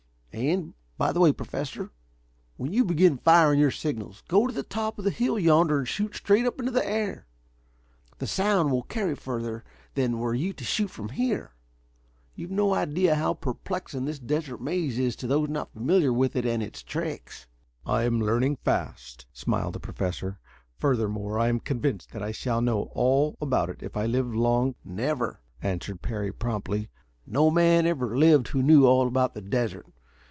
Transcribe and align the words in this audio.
And, 0.33 0.75
by 0.97 1.11
the 1.11 1.19
way, 1.19 1.33
Professor, 1.33 1.91
when 2.55 2.71
you 2.71 2.85
begin 2.85 3.17
firing 3.17 3.59
your 3.59 3.69
signals, 3.69 4.23
go 4.29 4.47
to 4.47 4.53
the 4.53 4.63
top 4.63 4.97
of 4.97 5.03
the 5.03 5.11
hill 5.11 5.37
yonder 5.37 5.79
and 5.79 5.87
shoot 5.87 6.15
straight 6.15 6.45
up 6.45 6.57
into 6.57 6.71
the 6.71 6.87
air. 6.87 7.27
The 8.19 8.27
sound 8.27 8.71
will 8.71 8.83
carry 8.83 9.13
further 9.13 9.65
than 9.93 10.19
were 10.19 10.33
you 10.33 10.53
to 10.53 10.63
shoot 10.63 10.89
from 10.89 11.09
here. 11.09 11.51
You've 12.33 12.49
no 12.49 12.73
idea 12.73 13.15
how 13.15 13.33
perplexing 13.33 14.05
this 14.05 14.19
Desert 14.19 14.61
Maze 14.61 14.97
is 14.97 15.17
to 15.17 15.27
those 15.27 15.49
not 15.49 15.73
familiar 15.73 16.13
with 16.13 16.33
it 16.37 16.45
and 16.45 16.63
its 16.63 16.81
tricks." 16.81 17.45
"I'm 17.85 18.21
learning 18.21 18.55
fast," 18.63 19.25
smiled 19.33 19.73
the 19.73 19.79
Professor. 19.81 20.39
"Furthermore, 20.77 21.39
I 21.39 21.49
am 21.49 21.59
convinced 21.59 22.11
that 22.13 22.23
I 22.23 22.31
shall 22.31 22.61
know 22.61 22.83
all 22.95 23.35
about 23.41 23.69
it 23.69 23.83
if 23.83 23.97
I 23.97 24.05
live 24.05 24.33
long" 24.33 24.75
"Never," 24.85 25.41
answered 25.61 26.01
Parry 26.01 26.31
promptly. 26.31 26.89
"No 27.27 27.51
man 27.51 27.85
ever 27.85 28.15
lived 28.17 28.47
who 28.47 28.63
knew 28.63 28.85
all 28.85 29.07
about 29.09 29.33
the 29.33 29.41
desert. 29.41 29.87